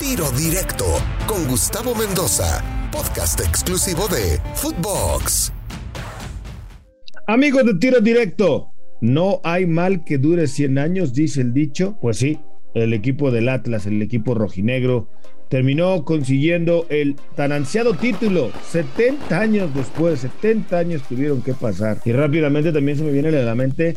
[0.00, 0.84] Tiro Directo
[1.26, 5.52] con Gustavo Mendoza, podcast exclusivo de Footbox.
[7.28, 11.96] Amigos de Tiro Directo, no hay mal que dure 100 años, dice el dicho.
[12.00, 12.40] Pues sí,
[12.74, 15.08] el equipo del Atlas, el equipo rojinegro,
[15.48, 21.98] terminó consiguiendo el tan ansiado título 70 años después, 70 años tuvieron que pasar.
[22.04, 23.96] Y rápidamente también se me viene a la mente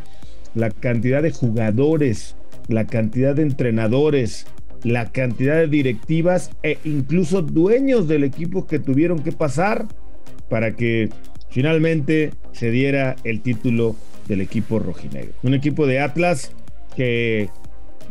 [0.53, 2.35] la cantidad de jugadores,
[2.67, 4.45] la cantidad de entrenadores,
[4.87, 9.85] la cantidad de directivas e incluso dueños del equipo que tuvieron que pasar
[10.49, 11.09] para que
[11.49, 13.95] finalmente se diera el título
[14.27, 15.33] del equipo rojinegro.
[15.43, 16.51] Un equipo de Atlas
[16.95, 17.49] que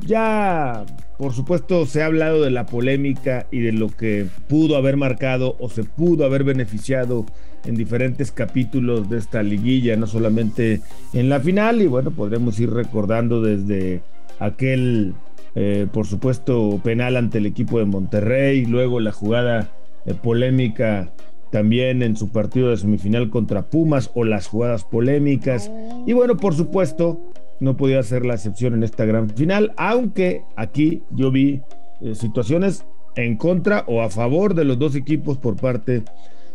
[0.05, 0.85] ya,
[1.19, 5.57] por supuesto, se ha hablado de la polémica y de lo que pudo haber marcado
[5.59, 7.25] o se pudo haber beneficiado
[7.65, 10.83] en diferentes capítulos de esta liguilla, no solamente
[11.13, 14.03] en la final, y bueno, podremos ir recordando desde
[14.39, 15.15] aquel,
[15.57, 19.71] eh, por supuesto, penal ante el equipo de Monterrey, luego la jugada
[20.05, 21.11] eh, polémica
[21.51, 25.71] también en su partido de semifinal contra Pumas o las jugadas polémicas,
[26.07, 27.19] y bueno, por supuesto,
[27.59, 31.63] no podía ser la excepción en esta gran final, aunque aquí yo vi
[32.03, 36.03] eh, situaciones en contra o a favor de los dos equipos por parte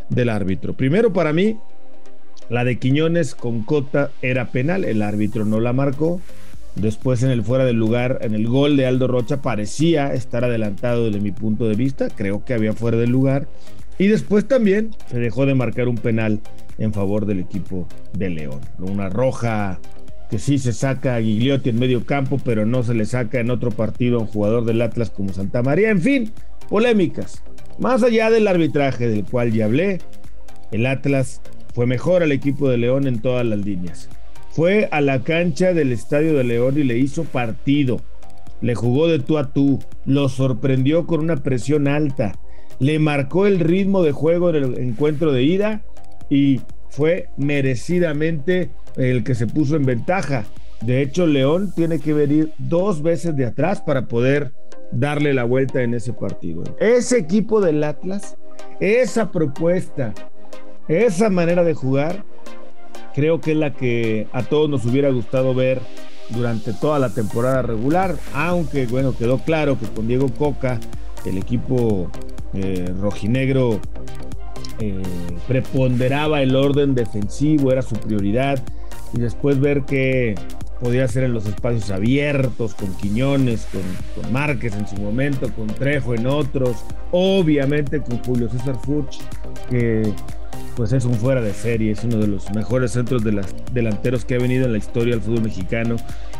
[0.09, 0.75] del árbitro.
[0.75, 1.57] Primero para mí,
[2.49, 6.21] la de Quiñones con Cota era penal, el árbitro no la marcó.
[6.75, 11.05] Después en el fuera del lugar, en el gol de Aldo Rocha, parecía estar adelantado
[11.05, 13.47] desde mi punto de vista, creo que había fuera del lugar.
[13.97, 16.39] Y después también se dejó de marcar un penal
[16.77, 18.61] en favor del equipo de León.
[18.79, 19.79] Una roja
[20.29, 23.51] que sí se saca a Gigliotti en medio campo, pero no se le saca en
[23.51, 25.89] otro partido a un jugador del Atlas como Santa María.
[25.89, 26.31] En fin,
[26.69, 27.43] polémicas.
[27.79, 29.99] Más allá del arbitraje del cual ya hablé,
[30.71, 31.41] el Atlas
[31.73, 34.09] fue mejor al equipo de León en todas las líneas.
[34.51, 38.01] Fue a la cancha del Estadio de León y le hizo partido.
[38.61, 42.33] Le jugó de tú a tú, lo sorprendió con una presión alta,
[42.79, 45.83] le marcó el ritmo de juego en el encuentro de ida
[46.29, 50.45] y fue merecidamente el que se puso en ventaja.
[50.81, 54.51] De hecho, León tiene que venir dos veces de atrás para poder
[54.91, 56.63] darle la vuelta en ese partido.
[56.79, 58.35] Ese equipo del Atlas,
[58.79, 60.13] esa propuesta,
[60.87, 62.25] esa manera de jugar,
[63.13, 65.81] creo que es la que a todos nos hubiera gustado ver
[66.29, 70.79] durante toda la temporada regular, aunque bueno, quedó claro que con Diego Coca,
[71.25, 72.09] el equipo
[72.53, 73.79] eh, rojinegro
[74.79, 75.01] eh,
[75.47, 78.61] preponderaba el orden defensivo, era su prioridad,
[79.13, 80.35] y después ver que
[80.79, 86.15] podía hacer en los espacios abiertos, con Quiñones, con, Márquez en su momento, con Trejo
[86.15, 86.77] en otros,
[87.11, 89.19] obviamente con Julio César Fuchs,
[89.69, 90.11] que
[90.75, 94.25] pues es un fuera de serie, es uno de los mejores centros de las, delanteros
[94.25, 95.95] que ha venido en la historia del fútbol mexicano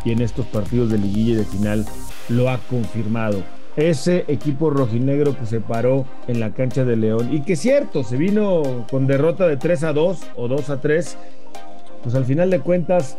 [0.05, 1.85] y en estos partidos de liguilla y de final
[2.29, 3.43] lo ha confirmado.
[3.77, 8.17] Ese equipo rojinegro que se paró en la cancha de León y que cierto, se
[8.17, 11.17] vino con derrota de 3 a 2 o 2 a 3,
[12.03, 13.17] pues al final de cuentas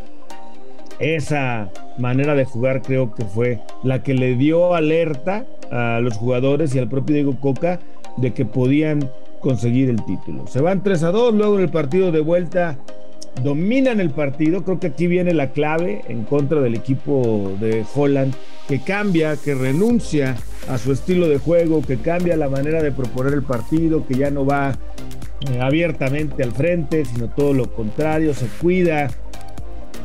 [0.99, 6.75] esa manera de jugar creo que fue la que le dio alerta a los jugadores
[6.75, 7.79] y al propio Diego Coca
[8.17, 9.09] de que podían
[9.43, 10.47] conseguir el título.
[10.47, 12.79] Se van 3 a 2, luego en el partido de vuelta
[13.43, 14.63] dominan el partido.
[14.63, 18.33] Creo que aquí viene la clave en contra del equipo de Holland,
[18.67, 20.37] que cambia, que renuncia
[20.69, 24.31] a su estilo de juego, que cambia la manera de proponer el partido, que ya
[24.31, 24.77] no va
[25.51, 29.09] eh, abiertamente al frente, sino todo lo contrario, se cuida,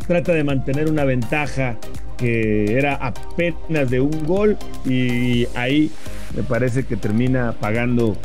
[0.08, 1.76] trata de mantener una ventaja
[2.16, 5.92] que era apenas de un gol y ahí
[6.34, 8.16] me parece que termina pagando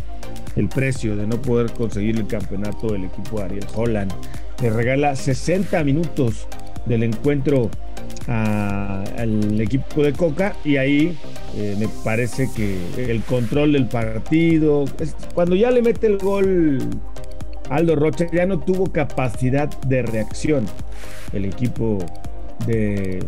[0.56, 4.14] el precio de no poder conseguir el campeonato el equipo de Ariel Holland.
[4.62, 6.48] Le regala 60 minutos
[6.86, 7.70] del encuentro
[8.28, 11.18] al equipo de Coca y ahí
[11.56, 12.80] eh, me parece que
[13.12, 14.86] el control del partido,
[15.34, 16.80] cuando ya le mete el gol
[17.70, 20.66] Aldo Rocha, ya no tuvo capacidad de reacción
[21.34, 22.00] el equipo
[22.66, 23.24] de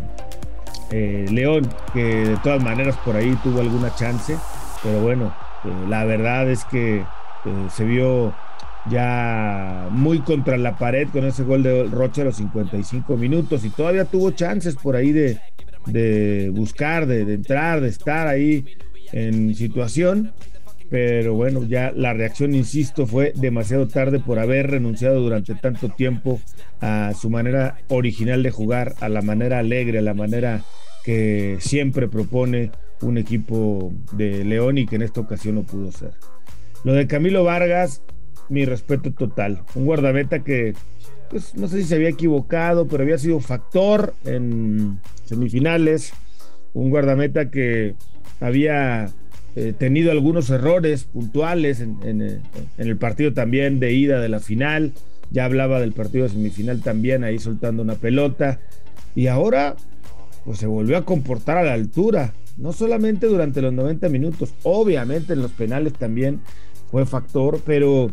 [0.90, 4.36] eh, León, que de todas maneras por ahí tuvo alguna chance,
[4.82, 5.34] pero bueno,
[5.64, 7.04] eh, la verdad es que
[7.70, 8.34] se vio
[8.90, 13.70] ya muy contra la pared con ese gol de Rocha a los 55 minutos y
[13.70, 15.40] todavía tuvo chances por ahí de,
[15.86, 18.64] de buscar, de, entrar, de estar ahí
[19.12, 20.32] en situación.
[20.88, 26.40] Pero bueno, ya la reacción, insisto, fue demasiado tarde por haber renunciado durante tanto tiempo
[26.80, 30.62] a su manera original de jugar, a la manera alegre, a la manera
[31.04, 32.70] que siempre propone
[33.00, 36.12] un equipo de León y que en esta ocasión no pudo ser.
[36.84, 38.02] Lo de Camilo Vargas,
[38.48, 39.62] mi respeto total.
[39.74, 40.74] Un guardameta que,
[41.30, 46.12] pues, no sé si se había equivocado, pero había sido factor en semifinales.
[46.74, 47.94] Un guardameta que
[48.40, 49.10] había
[49.56, 52.42] eh, tenido algunos errores puntuales en, en,
[52.76, 54.92] el partido también de ida de la final.
[55.30, 58.60] Ya hablaba del partido de semifinal también, ahí soltando una pelota.
[59.14, 59.76] Y ahora,
[60.44, 62.34] pues se volvió a comportar a la altura.
[62.56, 66.40] No solamente durante los 90 minutos, obviamente en los penales también
[66.90, 68.10] fue factor, pero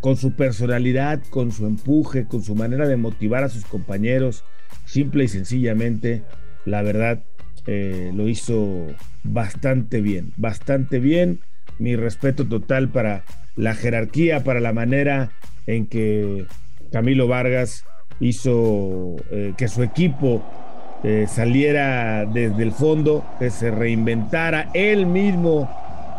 [0.00, 4.44] con su personalidad, con su empuje, con su manera de motivar a sus compañeros,
[4.86, 6.24] simple y sencillamente,
[6.64, 7.22] la verdad,
[7.66, 8.86] eh, lo hizo
[9.22, 11.40] bastante bien, bastante bien.
[11.78, 13.24] Mi respeto total para
[13.56, 15.30] la jerarquía, para la manera
[15.66, 16.46] en que
[16.90, 17.84] Camilo Vargas
[18.18, 20.42] hizo eh, que su equipo
[21.02, 24.68] eh, saliera desde el fondo, que se reinventara.
[24.74, 25.68] Él mismo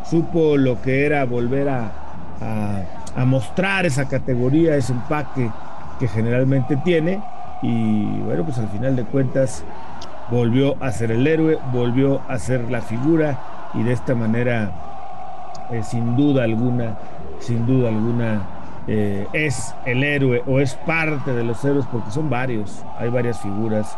[0.09, 1.91] supo lo que era volver a,
[3.25, 5.51] mostrar esa categoría, ese empaque
[5.99, 7.21] que generalmente tiene.
[7.61, 9.63] Y bueno, pues al final de cuentas
[10.31, 13.37] volvió a ser el héroe, volvió a ser la figura
[13.75, 14.71] y de esta manera,
[15.69, 16.97] eh, sin duda alguna,
[17.39, 18.41] sin duda alguna,
[18.87, 23.39] eh, es el héroe o es parte de los héroes porque son varios, hay varias
[23.39, 23.95] figuras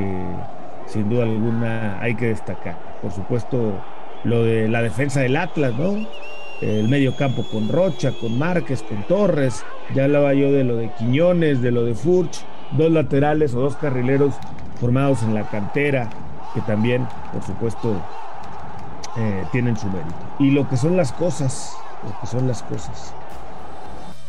[0.00, 2.76] que sin duda alguna hay que destacar.
[3.02, 3.74] Por supuesto,
[4.24, 6.06] lo de la defensa del Atlas, ¿no?
[6.60, 9.64] El medio campo con Rocha, con Márquez, con Torres,
[9.94, 13.76] ya hablaba yo de lo de Quiñones, de lo de Furch, dos laterales o dos
[13.76, 14.34] carrileros
[14.78, 16.10] formados en la cantera,
[16.54, 17.94] que también, por supuesto,
[19.16, 20.14] eh, tienen su mérito.
[20.38, 21.74] Y lo que son las cosas,
[22.04, 23.14] lo que son las cosas.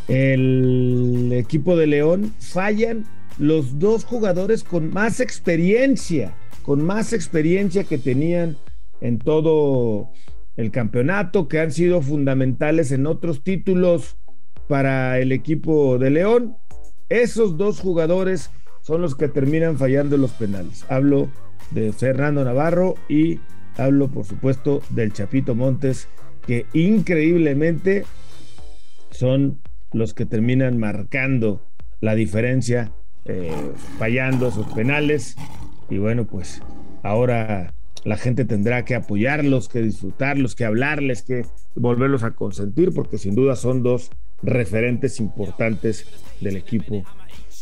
[0.08, 3.06] El equipo de León fallan
[3.42, 8.56] los dos jugadores con más experiencia, con más experiencia que tenían
[9.02, 10.12] en todo
[10.58, 14.16] el campeonato, que han sido fundamentales en otros títulos
[14.68, 16.56] para el equipo de León.
[17.10, 18.52] Esos dos jugadores
[18.84, 20.86] son los que terminan fallando los penales.
[20.88, 21.28] Hablo
[21.72, 23.40] de Fernando Navarro y
[23.76, 26.08] hablo, por supuesto, del Chapito Montes,
[26.46, 28.06] que increíblemente
[29.10, 29.60] son
[29.94, 31.66] los que terminan marcando
[32.02, 32.92] la diferencia,
[33.26, 35.36] eh, fallando esos penales.
[35.90, 36.62] Y bueno, pues
[37.04, 37.74] ahora
[38.04, 41.46] la gente tendrá que apoyarlos, que disfrutarlos, que hablarles, que
[41.76, 46.08] volverlos a consentir, porque sin duda son dos referentes importantes
[46.40, 47.04] del equipo,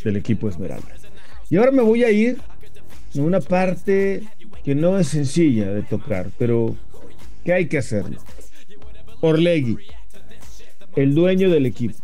[0.03, 0.95] del equipo Esmeralda.
[1.49, 2.37] Y ahora me voy a ir
[3.17, 4.23] a una parte
[4.63, 6.75] que no es sencilla de tocar, pero
[7.43, 8.17] que hay que hacerlo.
[9.21, 9.77] Orlegui,
[10.95, 11.95] el dueño del equipo.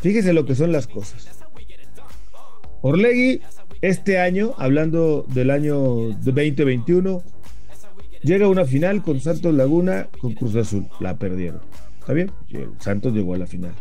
[0.00, 1.37] Fíjese lo que son las cosas.
[2.80, 3.40] Orlegui,
[3.80, 5.76] este año, hablando del año
[6.22, 7.22] 2021,
[8.22, 10.86] llega a una final con Santos Laguna, con Cruz Azul.
[11.00, 11.60] La perdieron.
[12.00, 12.30] ¿Está bien?
[12.78, 13.72] Santos llegó a la final.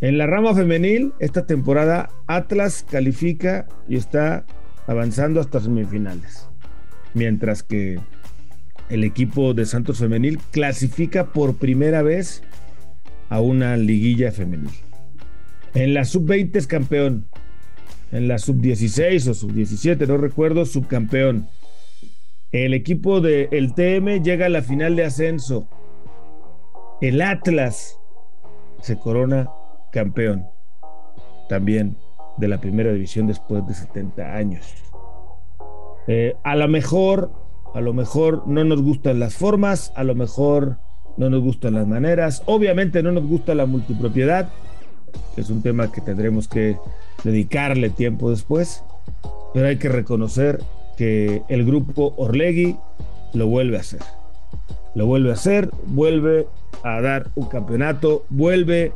[0.00, 4.46] En la rama femenil, esta temporada Atlas califica y está
[4.86, 6.48] avanzando hasta semifinales.
[7.14, 8.00] Mientras que
[8.88, 12.42] el equipo de Santos Femenil clasifica por primera vez
[13.28, 14.70] a una liguilla femenil.
[15.74, 17.26] En la sub-20 es campeón.
[18.12, 21.48] En la sub-16 o sub-17, no recuerdo, subcampeón.
[22.50, 25.68] El equipo del TM llega a la final de ascenso.
[27.00, 27.98] El Atlas
[28.82, 29.48] se corona
[29.92, 30.46] campeón
[31.48, 31.96] también
[32.38, 34.66] de la primera división después de 70 años.
[36.06, 37.30] Eh, a lo mejor,
[37.74, 40.78] a lo mejor no nos gustan las formas, a lo mejor
[41.16, 44.48] no nos gustan las maneras, obviamente no nos gusta la multipropiedad,
[45.36, 46.76] es un tema que tendremos que
[47.24, 48.82] dedicarle tiempo después,
[49.52, 50.62] pero hay que reconocer
[50.96, 52.76] que el grupo Orlegui
[53.32, 54.00] lo vuelve a hacer.
[54.94, 56.46] Lo vuelve a hacer, vuelve
[56.82, 58.92] a dar un campeonato, vuelve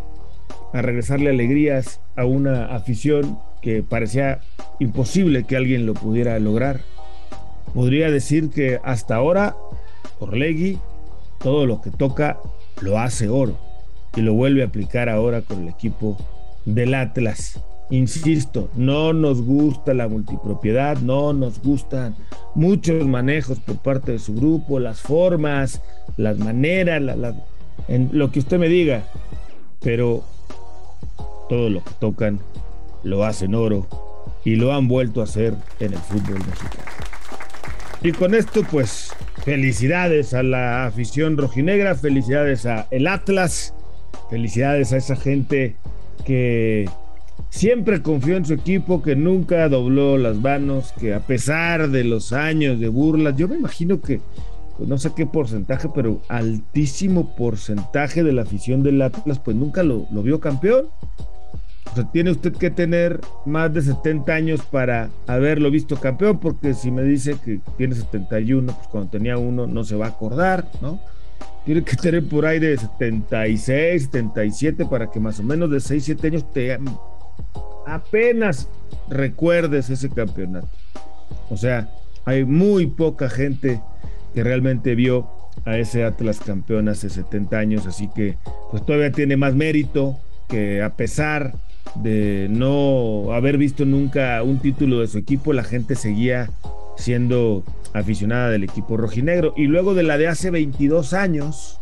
[0.73, 4.40] a regresarle alegrías a una afición que parecía
[4.80, 6.80] imposible que alguien lo pudiera lograr.
[7.75, 9.56] Podría decir que hasta ahora
[10.18, 10.78] Orlegui
[11.38, 12.38] todo lo que toca
[12.80, 13.74] lo hace oro
[14.16, 16.16] y lo vuelve a aplicar ahora con el equipo
[16.64, 17.61] del Atlas.
[17.90, 22.16] Insisto, no nos gusta la multipropiedad, no nos gustan
[22.54, 25.83] muchos manejos por parte de su grupo, las formas,
[26.16, 27.02] las maneras,
[27.88, 29.04] en lo que usted me diga,
[29.80, 30.25] pero
[31.49, 32.40] todo lo que tocan
[33.02, 33.87] lo hacen oro
[34.44, 36.85] y lo han vuelto a hacer en el fútbol mexicano.
[38.02, 39.11] Y con esto, pues,
[39.44, 43.75] felicidades a la afición rojinegra, felicidades a el Atlas,
[44.35, 45.76] felicidades a esa gente
[46.26, 46.91] que
[47.50, 52.33] siempre confió en su equipo, que nunca dobló las manos, que a pesar de los
[52.33, 54.21] años de burlas, yo me imagino que,
[54.76, 59.85] pues, no sé qué porcentaje, pero altísimo porcentaje de la afición del Atlas, pues nunca
[59.85, 60.87] lo, lo vio campeón
[61.93, 66.75] O sea, tiene usted que tener más de 70 años para haberlo visto campeón, porque
[66.75, 70.67] si me dice que tiene 71, pues cuando tenía uno no se va a acordar,
[70.83, 70.99] ¿no?
[71.64, 76.04] Tiene que tener por ahí de 76, 77 para que más o menos de 6,
[76.04, 76.78] 7 años te
[77.87, 78.68] apenas
[79.09, 80.68] recuerdes ese campeonato.
[81.50, 81.88] O sea,
[82.25, 83.80] hay muy poca gente
[84.35, 85.28] que realmente vio
[85.64, 88.37] a ese Atlas campeón hace 70 años, así que
[88.71, 90.18] pues todavía tiene más mérito
[90.49, 91.54] que a pesar
[91.97, 96.50] de no haber visto nunca un título de su equipo, la gente seguía
[96.97, 99.55] siendo aficionada del equipo rojinegro.
[99.57, 101.81] Y luego de la de hace 22 años,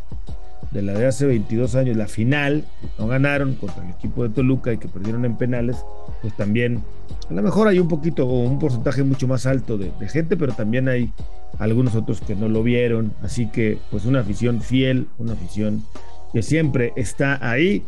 [0.71, 4.31] de la de hace 22 años, la final, que no ganaron contra el equipo de
[4.31, 5.77] Toluca y que perdieron en penales,
[6.21, 6.83] pues también
[7.29, 10.37] a lo mejor hay un poquito o un porcentaje mucho más alto de, de, gente,
[10.37, 11.11] pero también hay
[11.59, 13.13] algunos otros que no lo vieron.
[13.23, 15.85] Así que pues una afición fiel, una afición
[16.33, 17.85] que siempre está ahí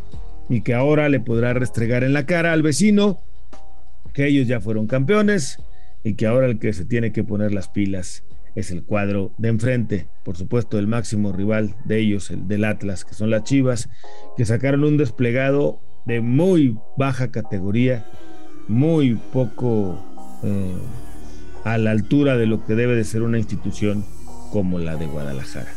[0.48, 3.20] y que ahora le podrá restregar en la cara al vecino
[4.12, 5.58] que ellos ya fueron campeones
[6.04, 8.22] y que ahora el que se tiene que poner las pilas
[8.54, 13.04] es el cuadro de enfrente, por supuesto el máximo rival de ellos, el del Atlas,
[13.04, 13.88] que son las Chivas,
[14.36, 18.06] que sacaron un desplegado de muy baja categoría,
[18.68, 20.00] muy poco
[20.44, 20.76] eh,
[21.64, 24.04] a la altura de lo que debe de ser una institución
[24.52, 25.72] como la de Guadalajara.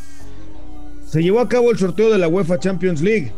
[1.05, 3.31] Se llevó a cabo el sorteo de la UEFA Champions League,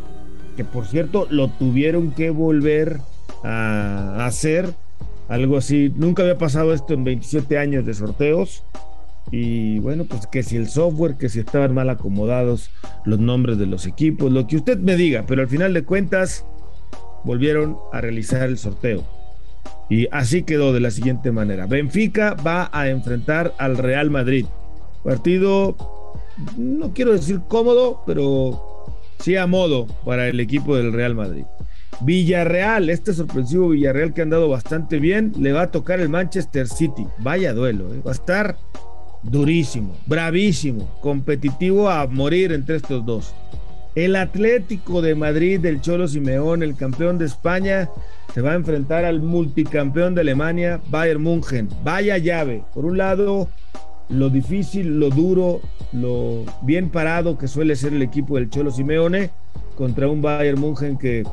[0.58, 3.00] que por cierto lo tuvieron que volver
[3.44, 4.74] a hacer
[5.30, 5.94] algo así.
[5.96, 8.64] Nunca había pasado esto en 27 años de sorteos.
[9.32, 12.72] Y bueno, pues que si el software, que si estaban mal acomodados
[13.06, 16.46] los nombres de los equipos, lo que usted me diga, pero al final de cuentas
[17.24, 19.04] volvieron a realizar el sorteo.
[19.88, 21.68] Y así quedó de la siguiente manera.
[21.68, 24.46] Benfica va a enfrentar al Real Madrid.
[25.04, 25.76] Partido,
[26.58, 28.86] no quiero decir cómodo, pero
[29.20, 31.46] sí a modo para el equipo del Real Madrid.
[32.02, 36.68] Villarreal, este sorpresivo Villarreal que ha andado bastante bien, le va a tocar el Manchester
[36.68, 37.06] City.
[37.20, 38.02] Vaya duelo, ¿eh?
[38.06, 38.58] va a estar
[39.24, 43.34] durísimo, bravísimo, competitivo a morir entre estos dos.
[43.96, 47.90] El Atlético de Madrid del Cholo Simeón, el campeón de España,
[48.34, 51.68] se va a enfrentar al multicampeón de Alemania, Bayern München.
[51.84, 52.64] Vaya llave.
[52.74, 53.50] Por un lado,
[54.08, 59.32] lo difícil, lo duro, lo bien parado que suele ser el equipo del Cholo Simeone
[59.76, 61.24] contra un Bayern München que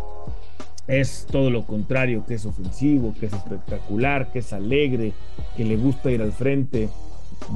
[0.89, 5.13] es todo lo contrario, que es ofensivo, que es espectacular, que es alegre,
[5.57, 6.89] que le gusta ir al frente.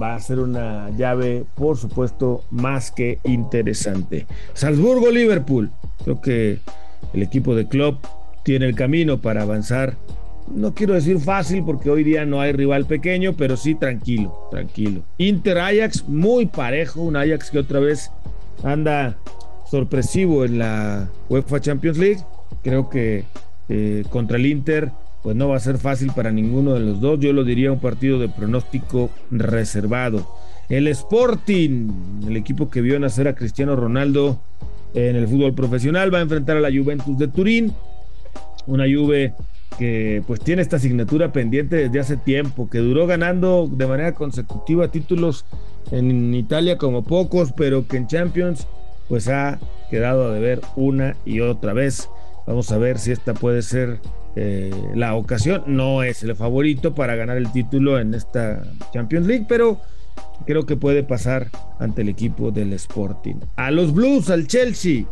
[0.01, 4.27] Va a ser una llave, por supuesto, más que interesante.
[4.55, 5.71] Salzburgo-Liverpool.
[6.05, 6.59] Creo que
[7.15, 8.05] el equipo de Klopp
[8.43, 9.97] tiene el camino para avanzar.
[10.53, 15.03] No quiero decir fácil porque hoy día no hay rival pequeño, pero sí tranquilo, tranquilo.
[15.19, 18.11] Inter-Ajax muy parejo, un Ajax que otra vez
[18.65, 19.17] anda
[19.71, 22.21] sorpresivo en la UEFA Champions League
[22.63, 23.25] Creo que
[23.69, 24.91] eh, contra el Inter
[25.23, 27.21] pues no va a ser fácil para ninguno de los dos.
[27.21, 30.27] Yo lo diría un partido de pronóstico reservado.
[30.69, 31.91] El Sporting,
[32.27, 34.41] el equipo que vio nacer a Cristiano Ronaldo
[34.95, 37.73] en el fútbol profesional, va a enfrentar a la Juventus de Turín.
[38.67, 39.35] Una Juve
[39.79, 44.89] que pues tiene esta asignatura pendiente desde hace tiempo, que duró ganando de manera consecutiva
[44.89, 45.45] títulos
[45.91, 48.67] en Italia como pocos, pero que en Champions
[49.09, 49.59] pues ha
[49.91, 52.09] quedado a deber una y otra vez.
[52.47, 54.01] Vamos a ver si esta puede ser
[54.37, 55.65] eh, la ocasión.
[55.67, 59.81] No es el favorito para ganar el título en esta Champions League, pero
[60.47, 63.37] creo que puede pasar ante el equipo del Sporting.
[63.57, 65.05] A los Blues, al Chelsea,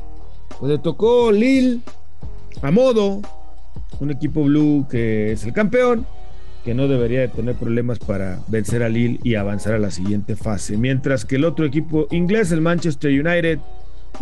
[0.58, 1.80] pues le tocó Lille
[2.62, 3.22] a modo,
[4.00, 6.06] un equipo blue que es el campeón,
[6.64, 10.34] que no debería de tener problemas para vencer a Lille y avanzar a la siguiente
[10.34, 10.76] fase.
[10.76, 13.58] Mientras que el otro equipo inglés, el Manchester United,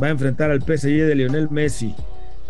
[0.02, 1.94] va a enfrentar al PSG de Lionel Messi.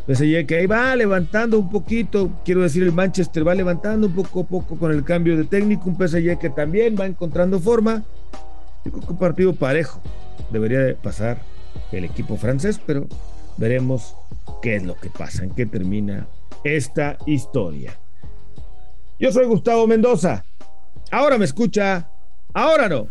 [0.06, 4.40] PSG que ahí va levantando un poquito, quiero decir, el Manchester va levantando un poco
[4.40, 8.04] a poco con el cambio de técnico, un PSG que también va encontrando forma.
[8.84, 10.00] Yo creo que un partido parejo
[10.50, 11.42] debería de pasar
[11.90, 13.06] el equipo francés, pero
[13.56, 14.14] veremos
[14.62, 16.28] qué es lo que pasa, en qué termina
[16.62, 17.98] esta historia.
[19.18, 20.44] Yo soy Gustavo Mendoza.
[21.10, 22.08] Ahora me escucha,
[22.54, 23.08] ahora no.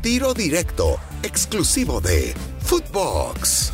[0.00, 2.34] Tiro directo, exclusivo de
[2.70, 3.72] Footbox.